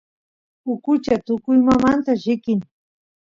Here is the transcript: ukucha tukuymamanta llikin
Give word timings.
ukucha 0.73 1.13
tukuymamanta 1.25 2.11
llikin 2.21 2.59